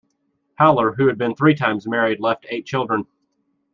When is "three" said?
1.35-1.53